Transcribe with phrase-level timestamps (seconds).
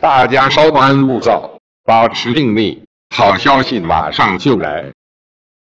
[0.00, 2.84] 大家稍安勿躁保持定力
[3.16, 4.92] 好消息马上就来。